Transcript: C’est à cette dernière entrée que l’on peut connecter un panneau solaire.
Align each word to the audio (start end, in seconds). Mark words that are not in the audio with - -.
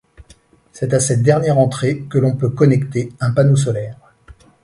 C’est 0.71 0.95
à 0.95 0.99
cette 0.99 1.21
dernière 1.21 1.59
entrée 1.59 1.99
que 2.09 2.17
l’on 2.17 2.35
peut 2.35 2.49
connecter 2.49 3.13
un 3.19 3.29
panneau 3.31 3.55
solaire. 3.55 3.97